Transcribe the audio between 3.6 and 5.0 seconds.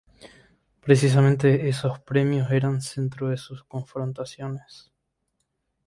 confrontaciones.